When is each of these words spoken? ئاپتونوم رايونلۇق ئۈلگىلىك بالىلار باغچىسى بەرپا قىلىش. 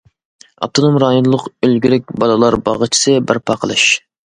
ئاپتونوم 0.65 0.97
رايونلۇق 1.03 1.47
ئۈلگىلىك 1.53 2.11
بالىلار 2.25 2.61
باغچىسى 2.67 3.19
بەرپا 3.31 3.63
قىلىش. 3.65 3.91